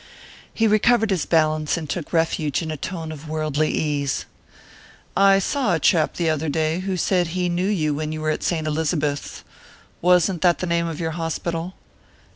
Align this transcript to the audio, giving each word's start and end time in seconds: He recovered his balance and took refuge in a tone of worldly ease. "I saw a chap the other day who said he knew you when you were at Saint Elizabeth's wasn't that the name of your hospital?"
He 0.51 0.65
recovered 0.67 1.11
his 1.11 1.27
balance 1.27 1.77
and 1.77 1.87
took 1.87 2.11
refuge 2.11 2.63
in 2.63 2.71
a 2.71 2.75
tone 2.75 3.11
of 3.11 3.29
worldly 3.29 3.69
ease. 3.69 4.25
"I 5.15 5.37
saw 5.37 5.75
a 5.75 5.79
chap 5.79 6.15
the 6.15 6.27
other 6.27 6.49
day 6.49 6.79
who 6.79 6.97
said 6.97 7.27
he 7.27 7.49
knew 7.49 7.67
you 7.69 7.93
when 7.93 8.11
you 8.11 8.19
were 8.21 8.31
at 8.31 8.41
Saint 8.41 8.65
Elizabeth's 8.65 9.43
wasn't 10.01 10.41
that 10.41 10.57
the 10.57 10.65
name 10.65 10.87
of 10.87 10.99
your 10.99 11.11
hospital?" 11.11 11.75